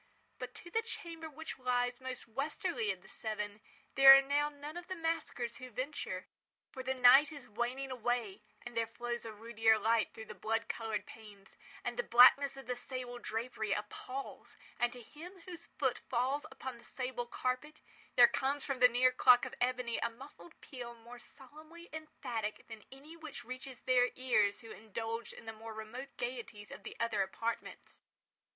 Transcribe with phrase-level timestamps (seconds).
[0.39, 3.61] But to the chamber which lies most westwardly of the seven,
[3.93, 6.25] there are now none of the maskers who venture;
[6.71, 10.67] for the night is waning away; and there flows a ruddier light through the blood
[10.67, 15.99] coloured panes; and the blackness of the sable drapery appals; and to him whose foot
[16.09, 17.79] falls upon the sable carpet,
[18.15, 22.85] there comes from the near clock of ebony a muffled peal more solemnly emphatic than
[22.91, 27.21] any which reaches their ears who indulged in the more remote gaieties of the other
[27.21, 28.01] apartments.